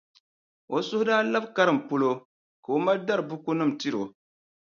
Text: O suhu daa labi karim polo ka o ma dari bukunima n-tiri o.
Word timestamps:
O 0.75 0.77
suhu 0.87 1.03
daa 1.09 1.21
labi 1.33 1.49
karim 1.55 1.79
polo 1.87 2.11
ka 2.63 2.69
o 2.75 2.77
ma 2.85 2.93
dari 3.07 3.23
bukunima 3.29 3.65
n-tiri 3.69 3.97
o. 4.03 4.05